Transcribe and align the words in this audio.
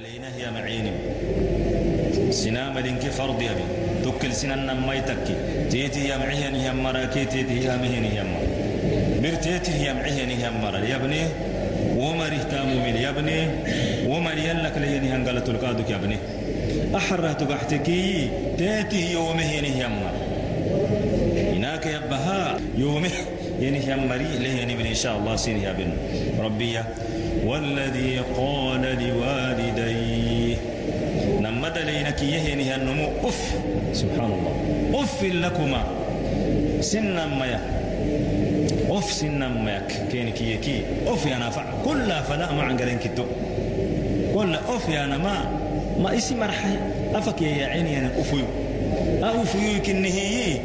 دلينا 0.00 0.28
هي 0.36 0.50
معيني 0.50 0.90
سنام 2.32 2.78
لينك 2.78 3.00
فرض 3.00 3.42
يبي 3.42 3.64
توكل 4.04 4.32
سنان 4.32 4.80
ما 4.86 4.94
يتكي 4.94 5.34
تيتي 5.70 6.00
هي 6.12 6.18
معين 6.18 6.54
هي 6.54 6.72
مراكي 6.72 7.24
تيتي 7.24 7.60
هي 7.60 7.76
مهين 7.76 8.04
هي 8.04 8.22
مر 8.22 8.46
برتيتي 9.22 9.72
هي 9.72 9.94
معين 9.94 10.30
هي 10.30 10.50
يا 10.90 10.96
ابني 10.96 11.22
ومر 11.96 12.26
اهتاموا 12.26 12.74
من 12.86 12.96
يا 12.96 13.10
ابني 13.10 13.48
ومر 14.06 14.38
يلك 14.38 14.72
لين 14.78 15.04
هنقلت 15.12 15.48
القادك 15.48 15.90
يا 15.90 15.96
ابني 15.96 16.16
أحرت 16.96 17.42
بحتكي 17.42 18.28
تيتي 18.58 19.12
يومهين 19.12 19.64
هي 19.64 19.88
مر 19.88 20.14
هناك 21.56 21.86
يبها 21.86 22.60
يومه 22.76 23.10
يعني 23.60 23.86
يا 23.86 23.96
مري 23.96 24.38
له 24.38 24.48
يعني 24.58 24.88
إن 24.88 24.94
شاء 24.94 25.16
الله 25.18 25.36
سين 25.36 25.56
يا 25.62 25.72
بن. 25.72 25.92
ربي 26.44 26.78
والذي 27.44 28.18
قال 28.18 28.69
لينك 32.22 32.48
يهني 32.48 32.74
النمو 32.74 33.08
أف 33.24 33.54
سبحان 33.92 34.32
الله 34.32 35.02
أف 35.02 35.22
لكما 35.24 35.84
سنا 36.80 37.26
ميا 37.26 37.60
أف 38.90 39.12
سنا 39.12 39.48
ميا 39.48 39.82
كينك 40.12 40.40
يكي 40.40 40.82
أف 41.06 41.26
يا 41.26 41.38
نافع 41.38 41.64
كل 41.84 42.08
فلا 42.28 42.52
ما 42.52 42.62
عن 42.62 42.76
قرين 42.76 42.98
كتو 42.98 43.24
كل 44.34 44.54
أف 44.54 44.88
يا 44.88 45.06
ما 45.06 45.44
ما 45.98 46.16
اسم 46.16 46.40
مرحي 46.40 46.76
أفك 47.14 47.42
يا 47.42 47.66
عيني 47.66 47.98
أنا 47.98 48.10
أفيو 48.20 48.44
أفيو 49.22 49.82
كنهي 49.82 50.56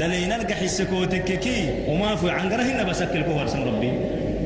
دلينا 0.00 0.34
لك 0.34 0.52
حسكوتك 0.52 1.38
كي 1.38 1.68
وما 1.88 2.16
في 2.16 2.30
عن 2.30 2.52
قرهن 2.52 2.86
بسكل 2.88 3.22
كوهر 3.22 3.46
سم 3.46 3.62
ربي 3.62 3.92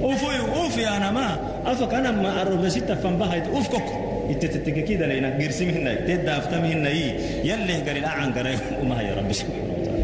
أفيو 0.02 0.66
أف 0.66 0.78
يا 0.78 0.96
أنا 0.96 1.10
ما 1.10 1.55
أفك 1.66 1.94
أنا 1.94 2.10
ما 2.10 2.42
أرد 2.42 2.68
ستة 2.68 2.94
فنبهت 2.94 3.46
أفكك 3.48 3.88
ittetittike 4.30 4.82
kida 4.82 5.06
layna 5.06 5.30
girsimhinay 5.38 5.96
teddaaftamhinay 6.08 6.98
yalleh 7.46 7.78
gari 7.86 8.02
acan 8.02 8.34
garay 8.34 8.58
umaha 8.82 9.02
ya 9.02 9.14
rabbi 9.18 9.34
subhanahu 9.40 9.70
wa 9.70 9.80
ta'ala 9.86 10.02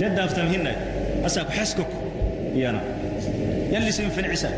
teddaaftamhinay 0.00 0.76
asaku 1.24 1.52
xeskok 1.56 1.90
iyana 2.52 2.80
yalli 3.72 3.92
sin 3.92 4.10
fincisa 4.16 4.50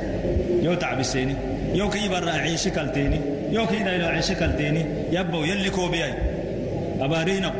yo 0.63 0.75
tacbiseeni 0.77 1.35
yo 1.75 1.87
kiibarra 1.89 2.35
ciishi 2.45 2.71
kalteeni 2.71 3.19
yo 3.55 3.67
kiidaylo 3.71 4.11
ciishi 4.17 4.35
kalteeni 4.43 4.83
yabbow 5.15 5.47
yalli 5.47 5.71
koobiyay 5.71 6.13
abaariina 7.05 7.53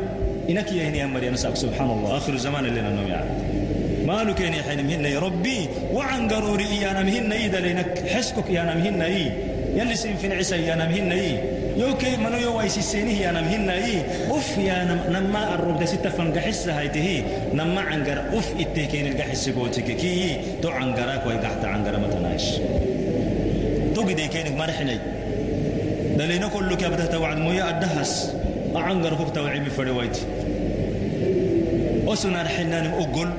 inakiyahini 0.51 0.99
yamariyana 1.03 1.37
sak 1.37 1.55
subhanallah 1.55 2.19
akhiru 2.19 2.37
zaman 2.37 2.67
lena 2.67 2.91
nom 2.91 3.07
مالك 4.11 4.39
يعني 4.39 4.63
حين 4.63 4.79
مهنا 4.87 5.19
ربي. 5.19 5.59
وعن 5.93 6.27
قروري 6.29 6.65
إيانا 6.65 7.03
مهنا 7.03 7.35
إذا 7.35 7.59
لينك 7.59 8.03
حسكك 8.13 8.47
إيانا 8.49 8.75
مهنا 8.75 9.05
إيه 9.05 9.31
يلي 9.75 9.95
سين 9.95 10.15
في 10.17 10.33
عيسى 10.33 10.55
يا 10.67 10.75
نمهن 10.75 11.11
إي. 11.11 11.39
يوكي 11.77 12.17
منو 12.17 12.37
يو 12.37 12.57
ويسي 12.57 12.81
سيني 12.81 13.21
يا 13.21 13.31
نمهن 13.31 13.69
إي. 13.69 13.93
أوف 14.29 14.57
يا 14.57 14.83
نم 14.83 14.99
نما 15.15 15.55
الرب 15.55 15.79
ده 15.79 15.85
ستة 15.85 16.09
فن 16.09 16.33
قحس 16.33 16.67
هايته 16.67 17.23
نما 17.53 17.81
عنقر 17.81 18.19
أوف 18.33 18.47
اتكين 18.59 19.07
القحس 19.07 19.49
قوتك 19.49 19.83
كي. 19.83 20.37
تو 20.61 20.69
عنقراك 20.69 21.27
وي 21.27 21.35
قحت 21.43 21.65
عنقر 21.65 21.99
متناش 21.99 22.45
تو 23.95 24.01
قدي 24.01 24.27
كينك 24.27 24.51
مرحني 24.57 24.97
دلينا 26.17 26.47
كله 26.47 26.75
كبده 26.75 27.05
توعد 27.05 27.37
مويا 27.37 27.69
الدهس 27.69 28.33
عنقر 28.75 29.15
فوق 29.15 29.29
توعي 29.31 29.59
بفري 29.59 29.91
ويتي 29.91 30.21
أسنا 32.07 32.41
رحلنا 32.41 32.89
أقول. 33.03 33.29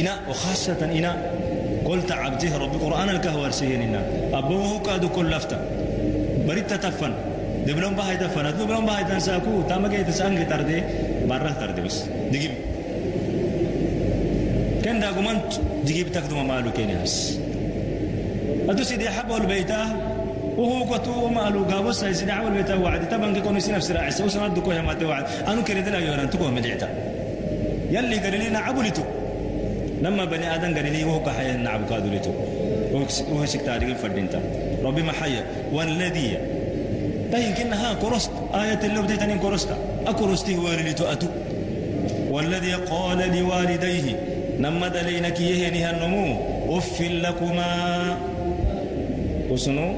إنا 0.00 0.12
وخاصة 0.28 0.80
إنا 0.98 1.12
قلت 1.84 2.12
عبده 2.12 2.52
ربي 2.58 2.76
قرآن 2.84 3.08
الكهوار 3.08 3.50
سيهننا 3.50 4.00
أبوه 4.32 4.82
كادو 4.86 5.08
كل 5.08 5.30
لفتا 5.30 5.58
بريت 6.46 6.70
تتفن. 6.70 7.12
دبلون 7.66 7.94
بها 7.94 8.12
يتفن 8.12 8.46
دبلون 8.58 8.86
بها 8.86 9.00
يتنساكو 9.00 9.62
تاما 9.68 9.88
كي 9.88 10.04
تسانك 10.04 10.48
تردي. 10.50 10.82
برا 11.28 11.50
تردي 11.60 11.80
بس. 11.80 12.04
دقيب 12.32 12.50
كان 14.84 15.00
دا 15.00 15.08
قمنت 15.10 15.50
دقيب 15.84 16.12
تكدو 16.12 16.42
مالو 16.42 16.70
كيني 16.72 16.94
هس. 17.02 17.38
أدو 18.68 18.82
سيدي 18.82 19.10
حبه 19.10 19.36
البيتا 19.36 19.82
وهو 20.56 20.84
كتو 20.90 21.28
مالو 21.28 21.64
قابوس 21.64 22.04
سيدي 22.04 22.32
حبه 22.32 22.48
البيتا 22.48 22.74
وعد. 22.74 23.08
تبان 23.08 23.34
كيكون 23.34 23.56
يسي 23.56 23.72
نفس 23.72 23.90
راعي 23.90 24.10
سوسنا 24.10 24.46
الدكو 24.46 24.72
يا 24.72 24.82
ماتي 24.82 25.04
وعد. 25.04 25.24
أنو 25.48 25.64
كريد 25.64 25.88
لا 25.88 25.98
يوران 25.98 26.30
تكو 26.30 26.50
مدعتا 26.50 26.88
يلي 27.90 28.18
قريلين 28.18 28.56
عبولتو 28.56 29.02
لما 30.02 30.24
بني 30.24 30.54
آدم 30.54 30.68
لي 30.68 31.04
وهو 31.04 31.22
كحيا 31.22 31.56
نعم 31.56 31.86
كادو 31.86 32.08
لتو 32.08 32.30
وهو 33.32 33.46
شك 33.46 33.60
تاريخ 33.60 33.96
فردينتا. 33.96 34.40
ربي 34.84 35.02
ما 35.02 35.12
حيا. 35.12 35.44
والذي. 35.72 36.38
تهين 37.32 37.54
كنا 37.54 37.90
ها 37.90 37.94
كرست 37.94 38.30
آية 38.54 38.80
اللي 38.84 39.02
بديتني 39.02 39.38
كرستا 39.38 39.76
أكرستي 40.06 40.56
هو 40.56 40.68
لتو 40.68 41.04
أتو. 41.04 41.26
والذي 42.30 42.74
قال 42.74 43.18
لوالديه. 43.18 44.16
نما 44.60 44.88
دلينك 44.88 45.40
يهنها 45.40 45.90
النمو. 45.90 46.36
أف 46.78 47.00
لكما. 47.00 48.16
وسنو 49.50 49.94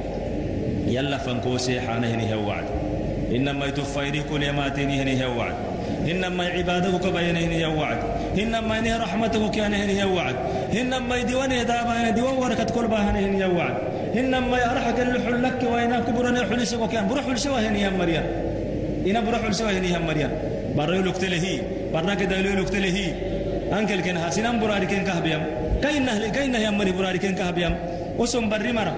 يلا 0.86 1.18
فانكوسي 1.18 1.80
حانه 1.80 2.06
هني 2.14 2.34
وعد. 2.34 2.64
إنما 3.34 3.66
يتفيري 3.66 4.22
كل 4.30 4.42
يماتين 4.42 4.90
هني 4.90 5.26
وعد. 5.26 5.54
إنما 6.10 6.44
عبادتك 6.44 7.12
بينهن 7.12 7.52
يا 7.52 7.66
وعد. 7.66 7.98
إنما 8.42 8.78
إنه 8.78 8.96
رحمتك 8.96 9.50
كانهن 9.50 9.90
يا 9.90 10.04
وعد 10.04 10.36
إنما 10.80 11.16
يديوان 11.16 11.52
يدابا 11.52 12.10
ديوان 12.10 12.34
وركت 12.42 12.70
كل 12.70 12.86
باهنهن 12.92 13.34
يا 13.42 13.46
وعد 13.46 13.76
إنما 14.20 14.56
يرحك 14.58 14.98
اللحل 15.00 15.42
لك 15.42 15.60
وإنا 15.72 16.00
كبرنا 16.06 16.40
حلس 16.50 16.74
وكان 16.74 17.08
بروح 17.08 17.26
السواهن 17.26 17.76
يا 17.76 17.90
مريم 17.90 18.26
إنا 19.06 19.20
بروح 19.20 19.42
السواهن 19.44 19.84
يا 19.84 19.98
مريم 19.98 20.30
بريو 20.76 21.02
لكتله 21.02 21.46
برنا 21.92 22.14
كده 22.14 22.36
لكتله 22.40 22.98
أنكل 23.72 24.00
كن 24.00 24.18
حسنان 24.18 24.60
براري 24.60 24.86
كن 24.86 25.02
كهبيام 25.08 25.42
كاينة 25.82 26.28
كاينة 26.28 26.58
يا 26.58 26.70
مري 26.70 26.92
براري 26.92 27.18
كن 27.18 27.34
كهبيام 27.34 27.74
وسم 28.18 28.48
بري 28.48 28.72
مرة 28.72 28.94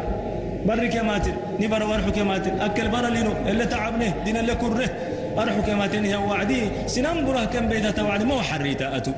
بري 0.66 0.88
كماتن 0.88 1.34
نبر 1.60 1.82
ورحو 1.90 2.12
كماتن 2.12 2.60
أكل 2.60 2.88
برا 2.88 3.10
لينو 3.14 3.32
اللي 3.50 3.66
تعبنه 3.66 4.14
دين 4.24 4.36
اللي 4.36 4.54
كره 4.54 4.90
أرحو 5.38 5.62
كما 5.62 5.86
تنهي 5.86 6.16
وعدي 6.16 6.60
سنان 6.86 7.24
بره 7.26 7.44
كم 7.44 7.68
بيدة 7.68 7.90
توعد 7.90 8.22
ما 8.22 8.42
حريتا 8.42 8.96
أتو 8.96 9.12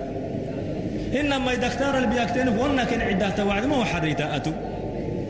إنما 1.20 1.52
إذا 1.52 1.66
اختار 1.66 1.98
البياكتين 1.98 2.48
وأنا 2.48 2.84
كن 2.84 3.00
عدة 3.00 3.30
توعد 3.30 3.66
ما 3.66 3.84
حريتا 3.84 4.36
أتو؟ 4.36 4.52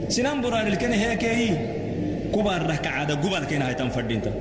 سنان 0.09 0.41
بره 0.41 0.61
الكن 0.61 0.93
هيك 0.93 1.25
كبار 2.35 2.67
ركعة 2.67 3.15
قبل 3.15 3.45
كن 3.45 3.63
هاي 3.63 3.75
تنفردينتا. 3.75 4.33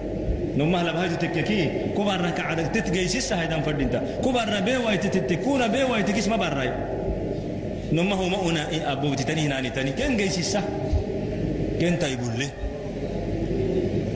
نما 0.58 0.82
هلا 0.82 0.92
بهاي 0.92 1.10
تككي 1.10 1.70
كبار 1.98 2.22
ركعة 2.22 2.68
تتجيسس 2.68 3.34
هاي 3.34 3.48
تنفردينتا. 3.48 4.22
كبار 4.26 4.48
ربي 4.58 4.78
واي 4.78 4.98
تتكونا 4.98 5.68
بي 5.68 5.84
واي 5.84 6.04
تكيس 6.04 6.28
ما 6.28 6.36
براي 6.36 6.72
نما 7.92 8.16
هو 8.16 8.30
ما 8.30 8.50
أنا 8.50 8.92
أبو 8.92 9.14
تتني 9.14 9.42
هنا 9.48 9.70
تاني. 9.70 9.92
كن 9.92 10.18
جيسس 10.18 10.58
كن 11.82 12.00
تايبول 12.00 12.40
له 12.40 12.50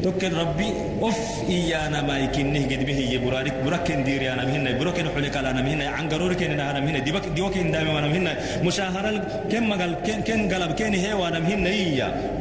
توكل 0.04 0.34
ربي. 0.34 0.74
اوف 1.06 1.50
ايانا 1.50 2.02
ما 2.02 2.18
يكنه 2.18 2.64
قد 2.72 2.86
به 2.86 3.00
يبرارك 3.16 3.54
بركن 3.66 4.04
دير 4.04 4.34
انا 4.34 4.46
مهنا 4.46 4.72
بركن 4.80 5.06
حلك 5.16 5.38
انا 5.38 5.62
مهنا 5.62 5.88
عن 5.90 6.10
قرورك 6.10 6.44
انا 6.44 6.80
مهنا 6.80 7.00
ديبك 7.00 7.26
ديوكن 7.36 7.72
دائما 7.72 8.00
انا 8.00 8.08
مهنا 8.08 8.34
مشاهره 8.64 9.18
كم 9.52 9.74
قال 9.82 9.96
كن 10.28 10.54
قلب 10.54 10.72
كن 10.80 10.94
هي 10.94 11.14
وانا 11.14 11.40
مهنا 11.40 11.70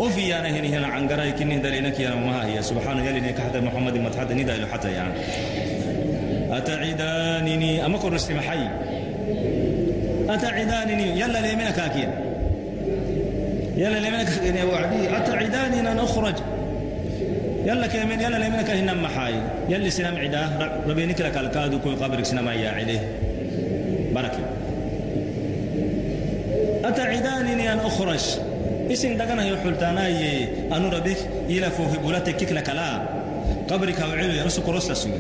اوف 0.01 0.19
ايانا 0.19 0.49
هنا 0.49 0.69
هنا 0.69 0.87
عن 0.87 1.09
يا 2.01 2.15
ما 2.15 2.47
هي 2.47 2.63
سبحان 2.63 2.99
حتى 3.41 3.61
محمد 3.61 3.95
ما 3.97 4.09
تحدى 4.09 4.35
حتى 4.73 4.93
يعني 4.93 5.15
أتعدانني 6.51 7.87
أما 7.87 7.99
رسم 8.05 8.41
حي 8.41 8.69
أتعدانني 10.29 11.21
يلا 11.21 11.39
لي 11.39 11.57
منك 11.57 11.79
أكيد 11.79 12.09
يلا 13.77 13.99
لي 13.99 14.11
منك 14.11 14.57
يا 14.57 14.65
وعدي 14.65 15.17
أتعدانني 15.17 15.93
أن 15.93 15.99
أخرج 15.99 16.35
يلا 17.65 17.87
كيمين 17.87 18.21
يلا 18.21 18.37
لمنك 18.37 18.71
هنا 18.71 18.95
محاي. 18.95 19.35
يلي 19.69 19.91
سنام 19.91 20.17
عدا. 20.17 20.43
ربينك 20.89 21.21
لك 21.21 21.37
الكادو 21.37 21.79
كوي 21.79 21.95
قبرك 21.95 22.25
سنام 22.25 22.49
يا 22.49 22.71
عليه 22.71 23.03
بركة. 24.15 24.45
أتعدانني 26.85 27.73
أن 27.73 27.79
أخرج؟ 27.79 28.25
اسم 28.93 29.17
دقنا 29.17 29.45
يحلتانا 29.45 30.09
أنو 30.77 30.89
ربك 30.89 31.17
يلفو 31.49 31.89
في 31.89 31.99
بولاتك 31.99 32.37
كيك 32.37 32.53
لك 32.53 32.69
لا. 32.69 33.03
قبرك 33.71 33.99
وعيو 34.09 34.31
يا 34.31 34.45
رسول 34.45 34.65
كروستا 34.65 35.11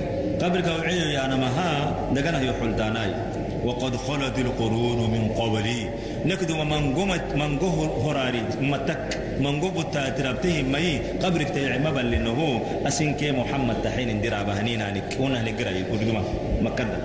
قبرك 0.42 0.66
وعيو 0.66 1.08
يا 1.16 1.26
نمها. 1.26 1.70
دقنا 2.12 2.40
يحلتانا 2.40 3.04
وقد 3.64 3.96
خلت 3.96 4.38
القرون 4.38 5.00
من 5.10 5.28
قبلي. 5.38 5.80
نكدو 6.26 6.64
من 6.64 6.94
قمت 6.94 7.24
من 7.40 7.58
قه 7.58 7.76
هراري. 8.04 8.42
متك. 8.60 9.23
من 9.40 9.60
قبو 9.60 9.82
تاتربته 9.82 10.62
مي 10.62 10.98
قبرك 11.22 11.48
تيعي 11.50 11.78
مبل 11.78 12.10
لأنه 12.10 12.60
أسنك 12.86 13.24
محمد 13.24 13.82
تحين 13.82 14.08
اندرع 14.10 14.42
بهنينا 14.42 14.90
نك. 14.90 15.16
ونه 15.20 15.42
نقرأ 15.42 15.70
يقول 15.70 16.00
مكدا 16.62 16.98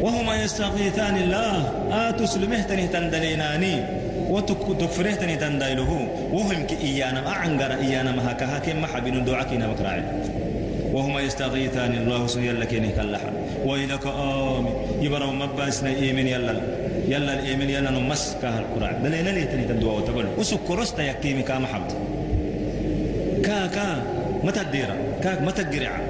وهما 0.00 0.34
يستغيثان 0.42 1.16
الله. 1.16 1.54
آتوا 1.92 2.26
سلمه 2.26 2.60
تنه 2.62 2.86
تندليناني. 2.86 3.98
تندايله 5.40 6.08
وهم 6.32 6.66
كي 6.68 6.76
إيانا 6.84 7.28
أعنقر 7.28 7.72
إيانا 7.80 8.12
ما 8.12 8.32
هكا 8.32 8.46
هكا 8.56 8.74
ما 8.74 8.86
حبين 8.86 9.24
دعاك 9.24 9.52
مكراعي 9.52 10.02
وهما 10.92 11.20
يستغيثان 11.20 11.92
الله 11.96 12.26
سن 12.26 12.44
يلا 12.44 12.64
كيني 12.64 12.92
ويلك 13.64 14.06
آمين. 14.06 14.72
يبرو 15.00 15.32
مباسنا 15.32 15.90
إيمن 15.90 16.26
يلا 16.28 16.54
يلا 17.08 17.32
الإيمن 17.38 17.70
يلا 17.70 17.90
نمس 17.90 18.36
كهل 18.42 18.64
قرع 18.74 18.92
دلينا 18.92 19.30
ليتني 19.30 19.64
تدعو 19.64 19.96
وتقول 19.96 20.26
وسكرست 20.38 20.98
يكيمي 20.98 21.42
كام 21.42 21.66
حمد 21.66 21.90
كا 23.44 23.66
كا 23.66 24.02
متى 24.44 24.60
الديرة؟ 24.60 24.96
كا 25.22 25.40
متى 25.40 25.62
الجرعة 25.62 26.00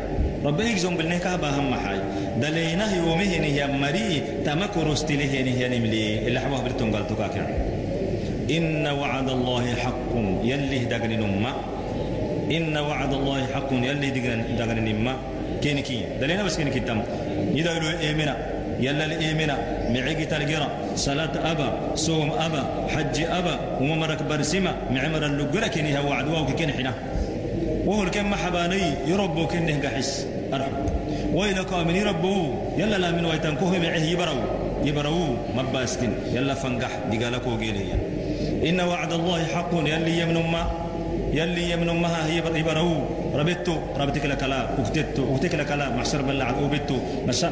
ربي 0.45 0.65
يجزم 0.65 0.97
بالنه 0.97 1.19
كهبا 1.19 1.49
هم 1.51 1.75
حاي 1.75 1.99
دلينا 2.43 2.97
يومه 2.97 3.39
نهي 3.39 3.67
مري 3.67 4.23
تمكرست 4.45 5.13
له 5.13 5.33
نهي 5.47 5.69
نملي. 5.69 6.29
اللي 6.29 6.41
حبه 6.41 6.63
برتون 6.63 6.95
قال 6.95 7.07
تكاكا 7.07 7.43
إن 8.51 8.87
وعد 8.87 9.29
الله 9.31 9.75
حق. 9.75 10.13
يلي 10.45 10.79
دقن 10.79 11.11
نما. 11.11 11.53
إن 12.51 12.77
وعد 12.77 13.13
الله 13.15 13.47
حق. 13.55 13.71
يلي 13.73 14.11
دقن 14.59 14.79
نما. 14.85 15.15
كينكي 15.63 16.01
دلينا 16.21 16.43
بس 16.43 16.57
كينكي 16.57 16.81
تم. 16.81 17.03
يدعو 17.55 17.99
إيمنا 18.01 18.37
يلا 18.81 19.05
الإيمنا 19.05 19.57
معيقي 19.91 20.25
تلقرا 20.25 20.69
صلاة 20.97 21.35
أبا 21.53 21.69
صوم 21.95 22.31
أبا 22.31 22.63
حج 22.89 23.23
أبا 23.23 23.55
وممرك 23.81 24.23
برسمة 24.23 24.75
معمر 24.91 25.27
اللقرة 25.27 25.67
كيني 25.67 25.99
هو 25.99 26.11
وعد 26.11 26.29
واو 26.29 26.47
كيني 26.47 26.73
حنا. 26.73 26.95
وهو 27.87 28.03
الكم 28.03 28.35
حباني 28.35 28.83
يربو 29.07 29.47
كيني 29.47 29.73
قحس. 29.73 30.27
أرحب 30.55 30.73
وإلى 31.35 31.65
كامل 31.65 31.97
يربو. 31.97 32.55
يلا 32.79 32.97
لا 32.97 33.11
من 33.11 33.25
ويتنكوه 33.25 33.79
معه 33.79 34.05
يبرو. 34.13 34.39
يبرو 34.85 35.37
مباستين 35.57 36.13
يلا 36.33 36.55
فنقح 36.55 36.91
دقالكو 37.13 37.57
قيلي 37.57 37.85
إن 38.69 38.81
وعد 38.81 39.13
الله 39.13 39.45
حق. 39.55 39.73
يلي 39.75 40.19
يمن 40.21 40.39
ما 40.53 40.71
يلي 41.33 41.71
يمن 41.71 42.05
هي 42.05 42.39
يبرو. 42.61 42.93
ربتو 43.39 43.75
ربتك 44.01 44.25
لك 44.33 44.43
لا 44.53 44.61
وكتتو 44.79 45.23
وكتك 45.33 45.55
لك 45.61 45.71
لا 45.81 45.87
محشر 45.97 46.21
بلا 46.23 46.45
على 46.49 46.57
وبتو 46.65 46.97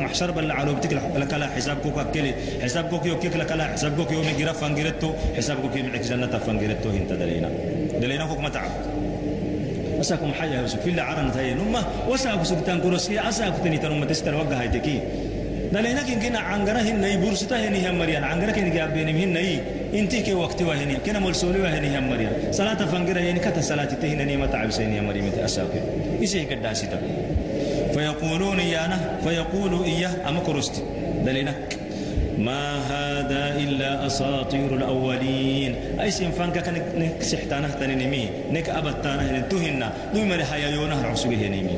محشر 0.04 0.30
بلا 0.36 0.54
على 0.58 0.70
وبتك 0.70 0.92
لك 1.22 1.32
لا 1.40 1.46
حسابك 1.54 1.96
كلي 2.14 2.32
حسابك 2.62 3.06
يوكيك 3.06 3.34
لك 3.40 3.52
لا 3.58 3.64
حسابك 3.72 4.10
يوم 4.16 4.28
جرا 4.38 4.52
فانجرتو 4.60 5.10
حسابك 5.36 5.74
يمعك 5.76 6.02
جنة 6.10 6.34
فانجرتو 6.46 6.88
هنت 6.96 7.10
دلينا. 7.22 7.48
دلينا 8.02 8.24
فوق 8.30 8.40
متعب 8.46 8.70
أساكم 10.00 10.32
حيا 10.38 10.60
يوسف. 10.60 10.80
في 10.84 10.90
العرن 10.90 11.32
تاي 11.34 11.54
نما 11.54 11.82
وساكم 12.08 12.44
سبتان 12.44 12.78
كروسكي 12.80 13.20
أساكم 13.28 13.58
تني 13.64 13.78
تنم 13.78 14.04
تستر 14.04 14.34
وجه 14.34 14.60
هايتكي 14.60 14.96
دلينا 15.72 16.02
كن 16.08 16.18
كنا 16.22 16.38
عنجرا 16.38 16.80
هن 16.88 17.00
ني 17.00 17.16
بورستا 17.16 17.56
هني 17.68 17.90
هم 17.90 17.98
مريان. 17.98 18.24
عنجرا 18.24 18.50
كن 18.50 18.70
جابين 18.76 19.08
من 19.18 19.32
ني 19.36 19.60
انتي 19.94 20.22
كي 20.22 20.34
وقت 20.34 20.62
وهني 20.62 20.96
كنا 21.06 21.18
ملسولي 21.18 21.60
وهني 21.60 21.98
هم 21.98 22.10
مريان 22.10 22.32
صلاة 22.52 22.86
فانجرا 22.86 23.18
يعني 23.18 23.40
كتا 23.40 23.60
صلاة 23.60 23.84
تهنا 23.84 24.24
ني 24.24 24.36
متعب 24.36 24.70
سيني 24.70 25.00
هم 25.00 25.04
مريم 25.06 25.32
أساكم 25.44 25.80
إيش 26.20 26.36
هيك 26.36 26.52
الداسيتا 26.52 27.00
فيقولون 27.94 28.60
إيانا 28.60 29.18
فيقول 29.24 29.84
إياه 29.84 30.28
أما 30.28 30.40
كروستي 30.40 30.82
دلينا 31.24 31.54
ما 32.38 32.76
هذا 32.76 33.56
إلا 33.58 34.06
أساطير 34.06 34.74
الأولين 34.74 35.74
أي 36.00 36.10
سنفانك 36.10 36.58
كان 36.58 37.10
سحتانه 37.20 37.68
تنمي 37.68 38.28
نك 38.52 38.68
أبتانه 38.68 39.38
نتوهنا 39.38 39.92
دوما 40.14 40.54
هيا 40.54 40.68
يونه 40.68 41.06
عصبه 41.06 41.48
نمي 41.48 41.76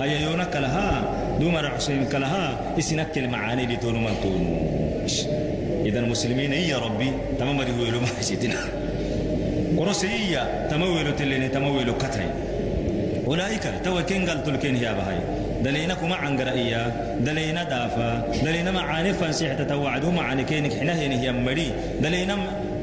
هيا 0.00 0.18
يونه 0.20 0.44
كلها 0.44 1.14
دوما 1.40 1.68
عصبه 1.68 2.04
كلها 2.12 2.60
إسنك 2.78 3.18
المعاني 3.18 3.66
لتونو 3.66 3.98
من 4.00 4.14
تونو 4.22 5.47
إذا 5.84 6.00
المسلمين 6.00 6.52
يا 6.52 6.78
ربي 6.78 7.12
تمام 7.38 7.60
ريهو 7.60 7.84
يلو 7.84 8.00
ما 8.00 8.06
حسيتنا 8.06 8.54
ورسية 9.76 10.68
تمويلو 10.70 11.10
تلين 11.10 11.52
تمويلو 11.52 11.94
كتري. 11.98 12.30
أولئك 13.26 13.64
تو 13.84 14.02
كين 14.02 14.28
قال 14.28 14.44
تلكين 14.44 14.76
يا 14.76 14.92
بهاي. 14.92 15.18
دلينا 15.64 15.94
كما 15.94 16.16
عن 16.16 16.40
قرائية 16.40 16.82
دلينا 17.20 17.62
دافا 17.62 18.32
دلينا 18.44 18.70
معاني 18.70 19.12
فانسيح 19.12 19.52
تتوعدوا 19.52 20.12
معاني 20.12 20.44
كينك 20.44 20.72
حنا 20.80 20.94
هي 21.00 21.32
مري. 21.32 21.70
دلينا 22.02 22.36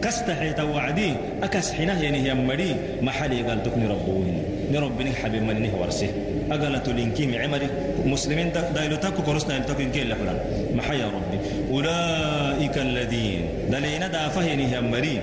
كستحي 0.04 0.54
توعدي 0.54 1.14
أكس 1.44 1.72
حنا 1.72 2.02
هي 2.02 2.34
مري. 2.34 2.76
محلي 3.02 3.42
قال 3.44 3.64
تكني 3.64 3.88
ربوهن. 3.88 4.38
لربني 4.72 5.12
حبيب 5.14 5.44
منه 5.44 5.72
ورسه. 5.82 6.10
أقلت 6.52 6.90
لينكي 6.90 7.28
معمري 7.28 7.68
مسلمين 8.06 8.52
دايلو 8.76 8.96
تاكو 8.96 9.24
كورسنا 9.24 9.56
يلتاكو 9.56 9.82
إنكي 9.82 10.04
لحلان 10.04 10.40
محيا 10.76 11.06
ربي. 11.06 11.38
أولئك 11.72 12.78
الذين. 12.78 13.42
دلينا 13.72 14.08
دافا 14.08 14.42
هي 14.42 14.82
مري 14.82 15.20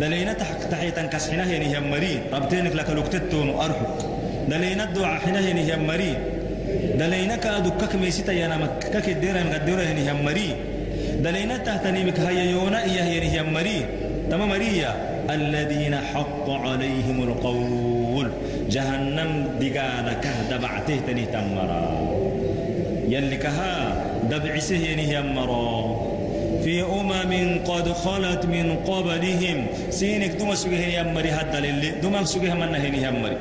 دلينا 0.00 0.32
تحيتا 0.70 1.02
كسحنا 1.02 1.44
هي 1.50 1.80
مري 1.80 2.20
ربتينك 2.32 2.74
لك 2.74 2.90
لكتتون 2.90 3.50
أرحب 3.50 3.86
دلينا 4.48 4.84
الدعاء 4.84 5.20
حنا 5.20 5.38
هي 5.38 5.76
مري 5.76 6.14
دلينا 6.98 7.36
كادو 7.36 7.70
كك 7.70 7.96
ميسيتا 7.96 8.46
نما 8.46 8.66
كك 8.92 9.10
ديرا 9.10 9.42
مقدرة 9.42 9.82
هني 9.82 10.10
هم 10.10 10.24
مري 10.24 10.50
دلينا 11.20 11.56
تهتني 11.56 12.04
بك 12.04 12.20
هيا 12.20 12.44
يونا 12.50 12.84
إياه 12.84 13.04
هي 13.04 13.40
هم 13.40 13.52
مري 13.52 13.84
تما 14.30 14.46
مريا 14.46 14.94
الذين 15.30 15.96
حق 15.96 16.50
عليهم 16.50 17.22
القول. 17.22 18.30
جهنم 18.70 19.48
دقانا 19.60 20.12
كهد 20.12 20.60
بعته 20.60 21.00
تني 21.06 21.26
تمرا. 21.26 22.10
يلي 23.08 23.36
كها 23.36 23.99
دبعسه 24.30 24.76
هني 24.76 25.32
مرا. 25.34 26.10
في 26.64 26.82
أمم 26.82 27.64
قد 27.64 27.92
خلت 27.92 28.46
من 28.46 28.76
قبلهم. 28.86 29.66
سينك 29.90 30.30
دوما 30.30 30.54
سوغي 30.54 30.76
هني 30.76 31.12
مري. 31.14 31.30
هذا 31.30 31.58
اللي 31.58 31.90
دوما 32.02 32.24
سوغي 32.24 32.50
من 32.50 32.74
هني 32.74 33.10
مري. 33.22 33.36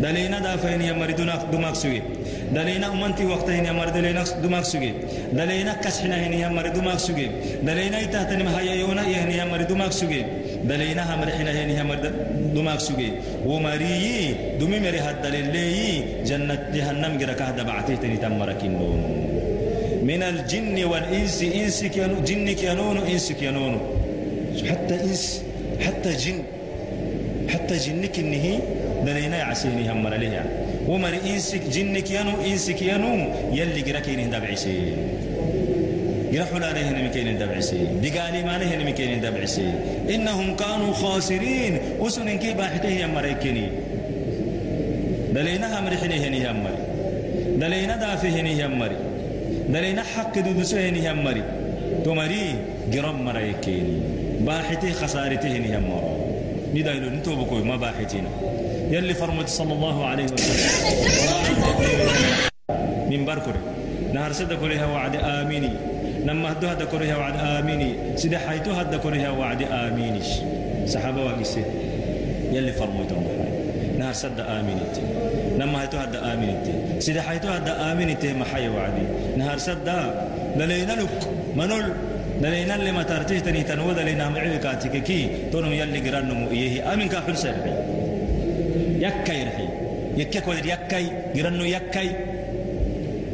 دلينا 0.00 0.38
دافين 0.40 0.80
يا 0.80 0.92
مري. 0.92 1.12
دوما 1.52 1.74
سوغي 1.74 2.02
دلينا 2.46 2.86
أمانتي 2.92 3.24
وقتها 3.26 3.58
هني 3.58 3.70
أمر 3.70 3.88
دلينا 3.88 4.24
دماغ 4.42 4.62
سجى 4.62 4.92
دلينا 5.32 5.72
كسحنا 5.72 6.16
هني 6.26 6.46
أمر 6.46 6.68
دماغ 6.68 6.96
سجى 6.96 7.30
دلينا 7.62 8.00
يتهتني 8.00 8.42
مهيا 8.42 8.74
يونا 8.74 9.02
هني 9.02 9.42
أمر 9.42 9.62
دماغ 9.62 9.90
سجى 9.90 10.22
دلينا 10.64 11.02
همر 11.14 11.28
حنا 11.30 11.50
هني 11.50 11.80
أمر 11.80 11.96
دماغ 12.54 12.78
سجى 12.78 13.10
ومري 13.46 14.34
دمي 14.60 14.78
مري 14.78 14.98
هاد 14.98 15.22
دليل. 15.22 15.54
جنة 16.24 16.58
جهنم 16.74 17.18
جركه 17.18 17.50
دبعته 17.50 17.94
تني 17.94 18.16
تمركين 18.16 18.74
من 20.08 20.22
الجن 20.22 20.84
والإنس 20.84 21.38
إنس 21.42 21.78
كانوا 21.84 22.20
جن 22.28 22.46
كانون 22.62 22.96
إنس 23.12 23.32
كانون 23.40 23.74
حتى 24.70 24.94
إنس 24.94 25.42
حتى 25.84 26.10
جن 26.22 26.38
حتى 27.52 27.76
جنك 27.84 28.18
إنه 28.18 28.46
دلينا 29.06 29.36
يعسيني 29.36 29.92
هم 29.92 30.06
عليه 30.06 30.28
يعني 30.28 30.48
ومر 30.88 31.14
إنسك 31.26 31.62
جنك 31.74 32.10
ينو 32.10 32.34
إنسك 32.50 32.82
ينو 32.82 33.14
يلي 33.58 33.82
قركين 33.86 34.30
دبعسي. 34.30 34.76
يرحل 36.32 36.64
عليه 36.64 36.88
مكين 37.06 37.38
دبعسي. 37.38 37.80
دقالي 38.02 38.42
ما 38.48 38.58
له 38.58 38.70
مكين 38.88 39.20
دبعسي. 39.20 39.68
إنهم 40.14 40.56
كانوا 40.56 40.92
خاسرين. 40.92 41.74
وسن 42.00 42.38
كي 42.38 42.52
باحته 42.54 42.88
يمريكني 42.88 43.66
دلينا 45.34 45.80
مرحني 45.80 46.16
هني 46.26 46.38
يمري 46.46 46.78
دلينا 47.62 47.96
دافه 47.96 48.28
هني 48.28 48.60
يمري 48.60 48.96
دلينا 49.68 50.02
حق 50.02 50.38
دودسه 50.38 50.88
هني 50.88 51.04
يمري 51.04 51.42
تمري 52.04 52.54
جرم 52.92 53.24
مريكيني 53.24 54.00
باحته 54.40 54.92
خسارته 54.92 55.48
هني 55.48 55.68
يمري 55.74 56.16
ندايلو 56.74 57.08
نتوبكوي 57.10 57.62
ما 57.62 57.76
باحتينا. 57.76 58.28
يلي 58.90 59.14
فرمت 59.14 59.48
صلى 59.48 59.72
الله 59.72 60.06
عليه 60.06 60.24
وسلم. 60.24 60.70
من 63.10 63.24
بركره 63.24 63.60
نهار 64.14 64.32
سد 64.32 64.52
كلها 64.52 64.86
وعد 64.86 65.16
آميني. 65.16 65.70
نما 66.26 66.52
هدو 66.52 66.66
هدا 66.66 66.84
كلها 66.84 67.16
وعد 67.16 67.36
آميني. 67.36 67.90
سيدا 68.16 68.38
حيتو 68.38 68.70
هدا 68.70 68.96
كلها 68.96 69.30
وعد 69.30 69.62
آمينيش 69.62 70.26
صحابة 70.86 71.24
واقسي 71.24 71.64
يلي 72.52 72.72
فرموتهم 72.72 73.22
نهار 73.24 73.65
سد 74.12 74.40
آمينتي 74.40 75.04
نما 75.58 75.82
هيتو 75.82 75.98
هدا 75.98 76.32
آمينتي 76.32 76.72
سيدا 76.98 77.22
حيتو 77.22 77.48
هدا 77.48 77.92
آمينتي 77.92 78.32
ما 78.32 78.44
حي 78.44 78.68
وعدي. 78.68 79.06
نهار 79.36 79.58
سد 79.58 79.88
للينا 80.56 80.92
لك. 80.92 81.28
منول 81.56 81.86
دلينا 82.42 82.74
اللي 82.74 82.92
ما 82.92 83.02
ترتيه 83.02 83.38
تني 83.38 83.62
تنود 83.62 83.98
لنا 83.98 84.28
معي 84.28 84.58
كاتككي 84.58 85.20
تونم 85.52 85.72
يلي 85.72 86.00
قرانمو 86.10 86.50
إيه 86.50 86.92
آمين 86.92 87.08
كافر 87.08 87.34
سرحي. 87.34 87.72
يكاي 88.98 89.42
رحي. 89.48 89.68
يكاي 90.16 90.40
كودر 90.40 90.66
يكاي. 90.66 91.06
جرنو 91.36 91.64
يكاي. 91.64 92.10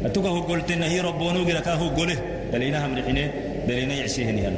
أتوقع 0.05 0.29
هو 0.29 0.41
قلت 0.41 0.71
إن 0.71 0.83
ربونو 1.05 1.45
جرا 1.45 1.59
كهو 1.59 1.87
قوله 1.97 2.17
دلينا 2.53 2.85
هم 2.85 2.97
رحينه. 2.97 3.31
دلينا 3.67 3.93
يعسيه 3.93 4.25
هنا 4.29 4.51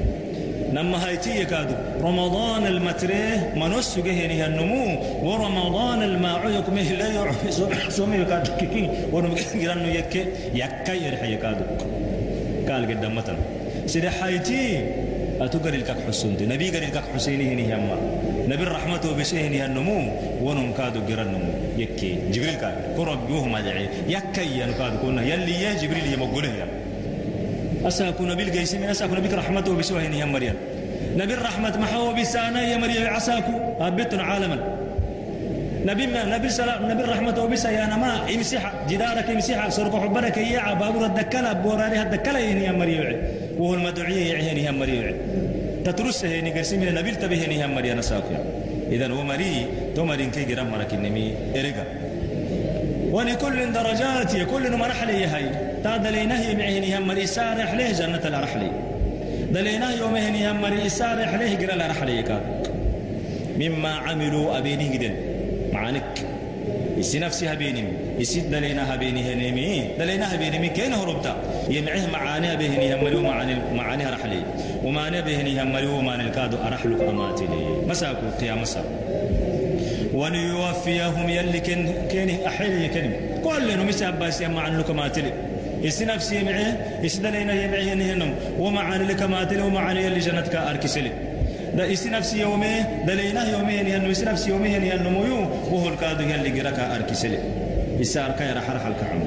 نما 0.76 1.08
هايتي 1.08 1.42
يكادو 1.42 1.76
رمضان 2.02 2.68
المتريه 2.68 3.54
منوس 3.56 4.00
جهني 4.00 4.46
النمو 4.46 4.86
ورمضان 5.28 6.04
الماعو 6.04 6.50
يكمه 6.50 6.88
لا 7.00 7.08
يعفس 7.18 7.64
سومي 7.98 8.18
يكادو 8.18 8.52
كيكي. 8.60 8.84
ونمجرنو 9.14 9.88
يكاي 10.00 10.26
يكاي 10.54 11.10
رحي 11.14 11.34
يكادو 11.34 11.66
قال 12.70 12.82
قدام 12.90 13.16
مثلا 13.16 13.38
سيدي 13.86 14.10
حايتي 14.10 14.64
أتقر 15.42 15.74
الكك 15.80 16.00
حسنت 16.08 16.40
نبي 16.44 16.70
قر 16.70 16.84
الكك 16.84 17.04
حسينه 17.16 17.50
نهما 17.62 17.98
نبي 18.52 18.64
الرحمة 18.64 19.04
وبسيه 19.12 19.66
النمو. 19.66 20.00
ونم 20.46 20.70
كادو 20.78 21.00
قر 21.10 21.22
النمو 21.22 21.52
يكي. 21.78 22.12
جبريل 22.34 22.56
كاد 22.62 22.76
كرب 22.98 23.30
يوهم 23.30 23.56
أدعي 23.56 23.88
يكي 24.16 24.48
ينكاد 24.62 24.94
كنا 25.02 25.22
يلي 25.32 25.56
يا 25.64 25.72
جبريل 25.82 26.06
يمقله 26.14 26.54
يا. 26.60 26.68
أساكو 27.88 28.24
نبي 28.24 28.44
القيسم 28.44 28.84
أساكو 28.84 29.16
نبي 29.16 29.28
الرحمة 29.28 29.66
وبسيه 29.70 30.08
نهما 30.08 30.26
مريم. 30.26 30.56
نبي 31.18 31.34
الرحمة 31.34 31.78
محاو 31.78 32.14
بسانا 32.14 32.62
يا 32.72 32.78
مريم 32.78 33.08
عساكو 33.08 33.54
أبتنا 33.80 34.24
عالما 34.24 34.58
نبي 35.86 36.08
ما 36.08 36.26
نبي 36.26 36.50
سلام 36.50 36.92
نبي 36.92 37.04
الرحمة 37.04 37.44
وبس 37.44 37.66
يا 37.66 37.86
نما 37.86 38.12
امسح 38.36 38.64
جدارك 38.90 39.30
امسح 39.30 39.70
سرق 39.70 39.94
حبرك 40.04 40.38
يا 40.38 40.74
بابور 40.74 41.06
الدكلا 41.06 41.54
بوراني 41.54 42.02
الدكلا 42.02 42.40
يا 42.40 42.72
مريم. 42.72 43.18
وهو 43.58 43.74
المدعية 43.74 44.34
يا 44.66 44.72
مريم. 44.72 45.16
تترسه 45.86 46.40
هني 46.40 46.52
قسم 46.60 46.80
من 46.80 46.94
نبي 46.94 47.12
تبه 47.12 47.46
هني 47.46 47.66
هم 47.66 47.76
مريم 47.76 47.98
نساقيا 47.98 48.40
إذا 48.92 49.08
هو 49.08 49.24
مري 49.24 49.66
تو 49.96 50.06
مرين 50.06 50.32
كي 50.32 50.44
جرام 50.50 50.68
مرك 50.72 50.94
النمي 50.94 51.28
إرجع. 51.56 51.86
ولكل 53.16 53.72
درجات 53.72 54.32
كل 54.52 54.78
مرحلة 54.78 55.36
هاي. 55.36 55.46
تعدلينه 55.84 56.50
يمعهني 56.50 56.98
هم 56.98 57.08
مري 57.08 57.26
سارح 57.26 57.74
له 57.74 57.92
جنة 57.92 58.24
الأرحلي 58.32 58.72
دلينا 59.52 59.88
يومهني 60.00 60.52
هم 60.52 60.62
مري 60.62 60.90
سارح 60.90 61.34
له 61.34 61.54
جرى 61.54 61.74
الأرحلي 61.74 62.40
مما 63.60 63.90
عملوا 63.90 64.58
أبيني 64.58 64.88
جدًا 64.94 65.12
معانك. 65.74 66.14
يسي 66.98 67.20
نفسي 67.20 67.52
هبيني 67.52 67.84
يسي 68.20 68.40
دلينا 68.40 68.94
هبيني 68.94 69.22
هنمي 69.34 69.88
دلينا 70.00 70.36
هبيني 70.36 70.70
كين 70.70 70.94
هربتا 70.94 71.36
يمعه 71.70 72.08
معاني 72.14 72.56
بهني 72.56 72.96
هملو 72.96 73.22
معاني 73.22 73.56
معاني 73.74 74.06
رحلي 74.06 74.42
بهني 75.22 75.62
هملو 75.62 75.98
ومعنى 75.98 76.24
الكادو 76.24 76.58
أرحلك 76.68 77.02
أماتي 77.02 77.44
لي. 77.44 77.88
مساكو 77.90 78.28
قيام 78.42 78.62
مسا 78.62 78.84
وليوفيهم 80.20 81.30
يلي 81.30 81.60
كن 81.60 81.82
كين 82.12 82.30
أحيلي 82.50 82.88
كن 82.96 83.12
كل 83.44 83.68
نمسا 83.80 84.10
باس 84.10 84.42
يمعن 84.42 84.78
لك 84.80 84.90
ماتلي 85.00 85.34
يسي 85.82 86.06
نفسي 86.06 86.34
يمعه 86.40 86.70
يسي 87.04 87.20
دلينا 87.26 87.54
يمعه 87.64 88.14
هنم؟ 88.14 88.32
ومعاني 88.60 89.04
لك 89.10 89.22
ماتلي 89.34 89.62
ومعاني 89.62 90.02
يلي 90.06 90.20
جنتك 90.20 90.56
أركسلي 90.56 91.12
دا 91.78 91.94
إسي 91.94 92.10
نفسي 92.10 92.40
يومي؟ 92.40 92.76
دلينا 93.08 93.42
يومي 93.52 93.74
ينو 93.74 94.12
إسي 94.12 94.26
نفسي 94.26 94.50
يومي 94.50 94.70
ينو 94.70 95.10
ميو 95.10 95.40
وهو 95.72 95.88
الكادو 95.90 96.24
يلي 96.32 96.50
قرأك 96.62 96.80
أركسلي 96.80 97.40
إسي 98.02 98.20
أركا 98.26 98.44
يرح 98.50 98.70
رح 98.70 98.86
الكعمال 98.86 99.25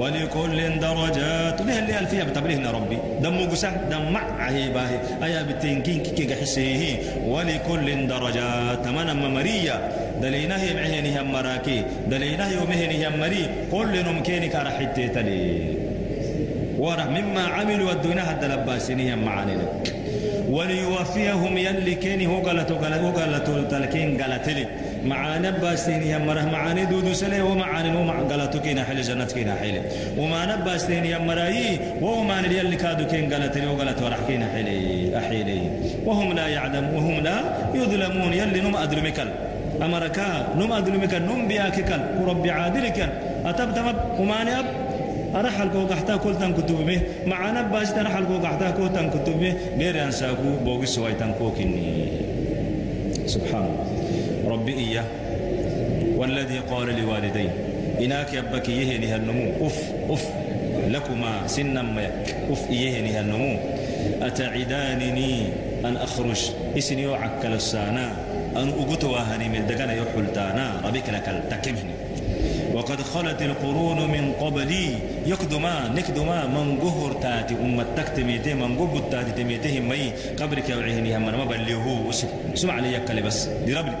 ولكل 0.00 0.58
درجات. 0.80 1.58
له 1.66 1.78
اللي 1.78 1.98
ألفيها 1.98 2.24
بتبليهنا 2.24 2.70
ربي؟ 2.70 2.98
دمو 3.22 3.44
قسح 3.50 3.72
دم 3.90 4.12
مع. 4.12 4.22
عهيباه 4.38 4.90
أيا 5.22 5.42
بتنكين 5.42 6.02
كي 6.02 6.24
قحسيه 6.30 6.96
ولكل 7.26 8.06
درجات. 8.06 8.84
تمانا 8.84 9.12
ممرية 9.14 9.76
دليناه 10.22 10.62
يمعهني 10.64 11.20
هم 11.20 11.32
مراكي 11.32 11.82
دليناه 12.10 12.50
يومهني 12.52 12.96
هم 13.08 13.20
مري 13.20 13.44
كل 13.72 13.92
نمكينك 14.06 14.54
رحيتي 14.54 15.08
تلي 15.08 15.74
ورح 16.78 17.06
مما 17.06 17.42
عملوا 17.56 17.92
الدنيا 17.92 18.30
الدلباسيني 18.30 19.14
هم 19.14 19.24
معاني 19.24 19.54
لك. 19.60 19.97
وليوفيهم 20.50 21.58
يلي 21.58 21.94
كيني 21.94 22.26
هو 22.26 22.36
هو 22.36 23.10
قالت 23.10 23.48
تلكين 23.70 24.22
قالت 24.22 24.48
لي 24.48 24.66
معانا 25.04 25.50
باستين 25.50 26.02
يا 26.02 26.18
مرة 26.18 26.44
معاني 26.52 26.84
دودو 26.84 27.12
سلي 27.12 27.40
ومعاني 27.42 27.96
ومع 27.96 28.16
قالتو 28.30 28.60
كينا 28.60 28.84
حل 28.84 29.00
جنة 29.02 29.24
كينا 29.24 29.54
حل 29.54 29.80
وما 30.18 30.40
نباستين 30.50 31.04
يا 31.04 31.18
مراي 31.18 31.78
وما 32.02 32.38
يلي 32.40 32.76
كادو 32.76 33.06
كين 33.06 33.32
قالت 33.32 33.58
لي 33.58 33.66
وقالت 33.66 34.02
ورح 34.02 34.18
كينا 34.28 34.46
حلي 34.54 35.18
أحيلي. 35.18 35.60
وهم 36.06 36.32
لا 36.32 36.46
يعلم 36.48 36.94
وهم 36.94 37.20
لا 37.20 37.38
يظلمون. 37.74 38.32
يلي 38.32 38.60
نم 38.60 38.76
أدرمكل 38.76 39.28
أمركا 39.82 40.28
نم 40.58 40.72
أدرمكل 40.72 41.22
نم 41.22 41.48
بياككل 41.48 42.00
وربي 42.20 42.50
عادلكل 42.50 43.08
أتبتمب 43.44 43.96
وماني 44.18 44.58
أب. 44.58 44.87
أرحل 45.34 45.68
كوك 45.68 45.92
أحتا 45.92 46.16
كل 46.16 46.38
تن 46.38 46.54
كتبه 46.54 47.00
معنا 47.26 47.62
باش 47.62 47.90
ترحل 47.90 48.24
كوك 48.24 48.44
أحتا 48.44 48.70
كل 48.70 48.88
تن 48.94 49.10
كتبه 49.10 49.54
غير 49.78 50.04
أنساكو 50.04 50.64
بوغي 50.64 50.86
سواي 50.86 51.14
تن 51.14 51.32
كوكني 51.38 52.08
سبحان 53.26 53.68
ربي 54.46 54.74
إياه. 54.78 55.04
والذي 56.16 56.58
قال 56.58 57.02
لوالديه 57.02 57.52
إناك 58.00 58.34
يبك 58.34 58.68
يهني 58.68 59.16
النمو. 59.16 59.66
أف 59.66 59.92
أف 60.10 60.24
لكما 60.88 61.46
سنا 61.46 61.82
ما 61.82 62.10
أف 62.50 62.70
يهني 62.70 63.20
النمو. 63.20 63.56
أتعدانني 64.22 65.42
أن 65.84 65.96
أخرج؟ 65.96 66.50
إسني 66.78 67.06
وعكل 67.06 67.52
السانا. 67.52 68.12
أن 68.56 68.68
أقتوا 68.68 69.18
هني 69.18 69.48
من 69.48 69.66
دقنا 69.66 69.94
يحلتانا 69.94 70.80
ربك 70.84 71.08
لك 71.08 71.42
تكمهني 71.50 71.94
وقد 72.74 73.02
خلت 73.02 73.42
القرون 73.42 74.10
من 74.10 74.32
قبلي. 74.40 74.88
يقدما 75.26 75.88
نكدما 75.96 76.46
من 76.46 76.78
قهر 76.78 77.12
تاتي. 77.12 77.54
أمة 77.54 77.86
تكتميته 77.96 78.54
من 78.54 78.78
قبل 78.78 79.10
تاتي 79.10 79.42
تميته 79.42 79.80
مي. 79.80 80.12
قبرك 80.40 80.70
يوعيني 80.70 81.16
هم 81.16 81.22
ما 81.22 81.44
بليه 81.44 82.10
سمع 82.54 82.78
لي 82.78 82.94
يكلي 82.94 83.22
بس. 83.22 83.48
دي 83.66 83.74
ربلي 83.74 83.96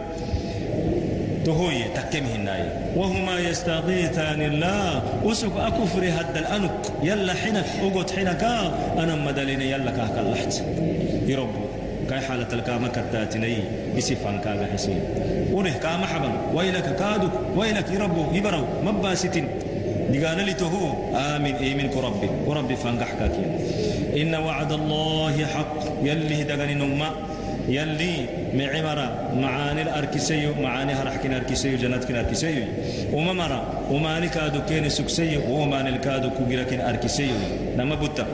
تهوي 1.44 1.84
تكمه 1.94 2.34
الناي. 2.34 2.62
وهما 2.96 3.38
يستغيثان 3.38 4.42
الله. 4.42 5.02
وسك 5.24 5.52
أكفر 5.56 6.04
هد 6.04 6.36
الأنك. 6.36 6.92
يلا 7.02 7.34
حنك 7.34 7.66
أقعد 7.82 8.10
حنك 8.10 8.44
أنا 8.98 9.14
مدلين 9.14 9.60
يلا 9.60 9.90
كهك 9.90 10.18
اللحت 10.18 10.62
يرب 11.26 11.67
كاي 12.10 12.20
حالة 12.20 12.48
الكامة 12.52 12.88
كتاتني 12.88 13.56
بسفان 13.96 14.38
كاغا 14.44 14.66
حسين. 14.72 15.00
ونه 15.52 15.78
كاما 15.78 16.06
حبا. 16.06 16.30
ويلك 16.54 16.96
كادك 16.96 17.30
ويلك 17.56 17.90
يربو 17.90 18.24
يبرو 18.32 18.64
مباستين 18.84 19.46
دقال 20.12 20.44
لي 20.46 20.52
تهو 20.52 21.14
آمين 21.14 21.56
إيمين 21.56 21.88
كربي 21.88 22.28
وربي 22.46 22.76
فانقح 22.76 23.12
كاكين. 23.18 23.50
إن 24.16 24.34
وعد 24.34 24.72
الله 24.72 25.46
حق. 25.46 25.74
يلي 26.02 26.42
دقني 26.42 26.74
نما 26.74 27.08
يلي 27.68 28.14
معمرة. 28.54 29.08
معاني 29.36 29.82
الأركسي 29.82 30.46
معاني 30.62 30.92
هرحكين 30.92 31.32
أركسي 31.34 31.76
جنتكين 31.76 32.16
أركسي 32.16 32.64
وممرة. 33.12 33.60
وماني 33.90 34.28
كادو 34.28 34.60
كين 34.68 34.88
سكسي 34.88 35.36
وماني 35.50 35.88
الكادو 35.88 36.30
كوغيركين 36.30 36.80
أركسي 36.80 37.30
نما 37.76 37.94
بوتا. 37.94 38.26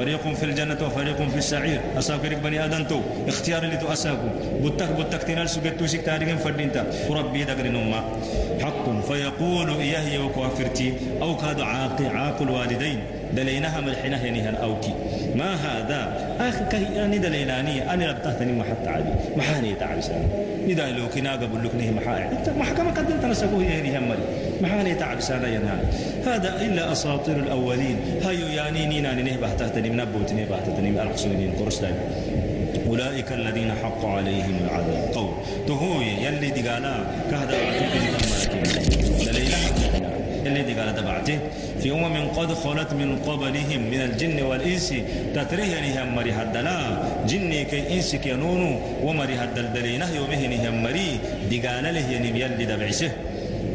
فريق 0.00 0.34
في 0.34 0.44
الجنة 0.44 0.76
وفريق 0.86 1.28
في 1.28 1.38
السعير. 1.38 1.80
أساكرك 1.98 2.36
بني 2.36 2.64
آدم 2.64 2.84
تو. 2.84 3.00
اختيار 3.28 3.62
اللي 3.62 3.76
تو 3.76 3.92
أساكو. 3.92 4.28
بوتك 4.62 4.88
بوتك 4.88 5.22
تنال 5.22 5.50
سجد 5.50 5.76
توشك 5.76 6.00
تاريخ 6.00 6.36
فردينتا. 6.36 6.86
وربي 7.08 7.44
دقر 7.44 7.66
نوما. 7.68 8.00
حق 8.62 9.00
فيقول 9.08 9.70
إياه 9.80 10.24
وكوافرتي 10.24 10.94
أو 11.22 11.36
كادو 11.36 11.62
عاقي 11.62 12.06
عاقل 12.06 12.50
والدين 12.50 12.98
دلينها 13.32 13.80
ملحنة 13.80 14.24
ينهن 14.24 14.54
أوكي. 14.54 14.94
ما 15.34 15.54
هذا؟ 15.54 16.00
أخي 16.40 16.64
كهي 16.70 16.96
يعني 16.96 17.18
دليلاني. 17.18 17.94
أنا 17.94 18.04
لبتهتني 18.04 18.52
ما 18.52 18.64
حتى 18.64 18.88
عادي 18.88 19.10
ما 19.36 19.42
حاني 19.42 19.74
تعب 19.74 20.00
سنة 20.00 20.28
إذا 20.66 20.90
لو 20.90 21.08
كنا 21.08 21.32
قبل 21.32 21.64
لك 21.64 21.74
نهي 21.74 21.90
محاعد 21.90 22.48
محكمة 22.58 22.90
قدمت 22.90 23.24
نسكوه 23.24 23.62
يعني 23.62 23.98
همري 23.98 24.24
ما 24.62 24.68
حاني 24.68 24.94
تعب 24.94 25.20
سنة 25.20 25.46
ينهان 25.46 25.84
هذا 26.26 26.62
إلا 26.62 26.92
أساطير 26.92 27.36
الأولين. 27.36 27.96
هايو 28.24 28.46
يعني 28.46 28.86
نينا 28.86 29.14
نيه 29.14 29.36
بحتهتني 29.36 29.90
من 29.90 30.00
أبوت 30.00 30.32
نيه 30.32 30.44
بحتهتني 30.44 30.90
من 30.90 30.98
أرقصنين 30.98 31.52
قرصدان 31.60 31.94
أولئك 32.86 33.32
الذين 33.32 33.72
حق 33.82 34.04
عليهم 34.04 34.56
العذاب. 34.64 35.14
قول. 35.14 35.30
تهوي 35.68 36.04
يلي 36.04 36.50
دي 36.50 36.68
قالا 36.68 36.94
كهذا 37.30 37.54
أعطيك 37.54 37.92
دليلها 39.26 39.70
اللي 40.46 40.62
دي 40.62 40.72
قال 40.80 40.96
تبعته. 40.96 41.38
في 41.82 41.90
أمم 41.92 42.28
قد 42.36 42.52
خلت 42.52 42.92
من 42.92 43.16
قبلهم 43.16 43.80
من 43.90 44.00
الجن 44.00 44.42
والإنس 44.42 44.94
تتريه 45.34 45.80
نهم 45.80 46.14
مري 46.14 46.32
هدلا 46.32 47.02
جني 47.28 47.64
كي 47.64 47.96
إنس 47.96 48.16
كي 48.16 48.32
نونو 48.32 48.78
ومري 49.02 49.34
هدل 49.34 49.72
دلينه 49.72 50.08
يومه 50.16 50.46
نهم 50.46 50.82
مري 50.82 51.18
دي 51.50 51.58
قال 51.66 51.84
له 51.94 52.04
ينم 52.10 52.36
يلي 52.36 52.64
دبعسه. 52.64 53.10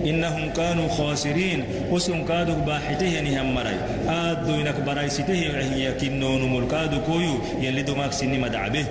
إنهم 0.05 0.49
كانوا 0.49 0.87
خاسرين. 0.87 1.63
وسن 1.91 2.25
كادوا 2.25 2.55
باحته 2.55 3.21
نهم 3.21 3.55
مري 3.55 3.77
آدو 4.09 4.55
إنك 4.61 4.77
برايسته 4.85 5.33
يكنون 5.77 6.41
ملكادو 6.53 6.97
كويو. 7.07 7.35
يلي 7.61 7.81
دماغ 7.81 8.11
سني 8.11 8.37
مدعبه. 8.37 8.85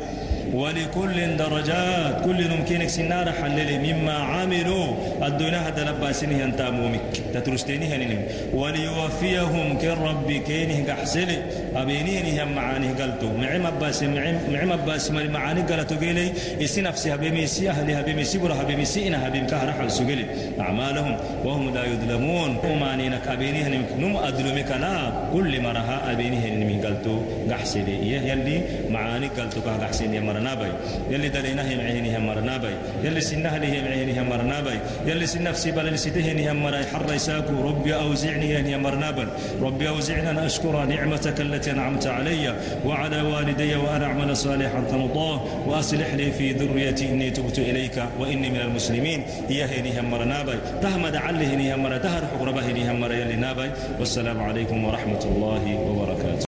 ولكل 0.54 1.36
درجات. 1.36 2.24
كل 2.24 2.38
نمكنك 2.50 2.88
سنار 2.88 3.32
حلل 3.32 3.70
مما 3.86 4.12
عملوا 4.12 4.86
الدنيا 5.22 5.58
هذا 5.68 5.82
لباسنه 5.90 6.38
ينتامومك. 6.42 7.00
تترستينه 7.34 7.86
هنم 7.86 8.22
وليوفيهم 8.54 9.78
ربي 10.06 10.38
كينه 10.38 10.78
قحسلي 10.88 11.38
أبينيه 11.76 12.44
هم 12.44 12.52
معاني 12.52 12.88
قلتو 12.88 13.28
معم 13.42 13.66
أباس 13.66 14.02
معم 14.02 14.72
أباس 14.72 15.10
معاني 15.10 15.62
قلتو 15.62 15.94
قيلي 16.02 16.32
إسي 16.64 16.80
نفسي 16.80 17.14
هبيميسي 17.14 17.70
أهلي 17.70 18.00
هبيميسي 18.00 18.38
برا 18.38 18.54
هبيميسي 18.62 19.08
إنا 19.08 19.28
هبيم 19.28 19.46
كهر 19.46 19.72
حل 19.72 19.90
سقلي 19.90 20.26
أعمالهم 20.60 21.16
وهم 21.44 21.74
لا 21.74 21.84
يظلمون 21.84 22.56
ومانينك 22.64 23.28
أبينيه 23.28 23.68
نم 23.98 24.16
أدلمك 24.16 24.70
لا 24.70 25.12
كل 25.32 25.60
مرها 25.60 26.12
أبينيه 26.12 26.44
نم 26.54 26.70
قلتو 26.86 27.14
قحسلي 27.50 27.96
يلي 28.12 28.60
معاني 28.90 29.26
قلتو 29.26 29.60
قحسلي 29.60 30.20
مرنا 30.20 30.54
باي 30.54 30.72
يلي 31.10 31.28
دلينا 31.28 31.62
هم 31.62 31.80
عيني 31.80 32.16
هم 32.16 32.26
مرنا 32.26 32.56
باي 32.56 32.74
يلي 33.04 33.20
سنها 33.20 33.58
لي 33.58 33.80
هم 33.80 33.86
عيني 33.92 34.20
هم 34.20 34.28
مرنا 34.28 34.60
باي 34.60 34.78
يلي 35.06 35.26
سن 35.26 35.42
نفسي 35.42 35.70
بل 35.72 35.98
سيتهني 35.98 36.50
هم 36.50 36.62
مرا 36.62 36.80
حر 36.92 37.14
يساكو 37.14 37.54
ربي 37.68 37.94
أوزعني 37.94 38.58
أن 38.58 38.66
يمرنا 38.66 39.10
بل 39.10 39.28
ربي 39.62 39.88
أوزعني 39.88 40.30
أن 40.30 40.38
أشكر 40.38 40.84
نعمتك 40.84 41.40
التي 41.40 41.63
أنعمت 41.68 42.06
علي 42.06 42.54
وعلى 42.86 43.22
والدي 43.22 43.76
وأن 43.76 44.02
أعمل 44.02 44.36
صالحا 44.36 44.80
ترضاه 44.90 45.40
وأصلح 45.68 46.14
لي 46.14 46.30
في 46.30 46.52
ذريتي 46.52 47.10
إني 47.10 47.30
تبت 47.30 47.58
إليك 47.58 48.04
وإني 48.18 48.50
من 48.50 48.60
المسلمين. 48.60 49.22
هي 49.48 49.64
هني 49.64 50.00
هم 50.00 50.10
مرنا 50.10 50.42
باي 50.42 50.58
تهمد 50.82 51.16
عله 51.16 51.54
هني 51.54 51.74
هم 51.74 51.82
مرا 51.82 51.98
تهر 51.98 52.22
حقربه 52.26 52.60
هني 52.60 52.90
هم 52.90 53.00
مرا 53.00 53.12
يلي 53.12 53.36
نابي. 53.36 53.70
والسلام 53.98 54.42
عليكم 54.42 54.84
ورحمة 54.84 55.24
الله 55.24 55.78
وبركاته. 55.88 56.53